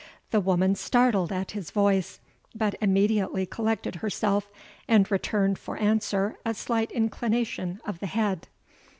The 0.31 0.39
woman 0.41 0.73
started 0.73 1.31
at 1.31 1.51
his 1.51 1.69
voice, 1.69 2.19
but 2.55 2.73
immediately 2.81 3.45
collected 3.45 3.97
herself 3.97 4.49
and 4.87 5.11
returned 5.11 5.59
for 5.59 5.77
answer 5.77 6.39
a 6.43 6.55
slight 6.55 6.91
inclination 6.91 7.79
of 7.85 7.99
the 7.99 8.07
head. 8.07 8.47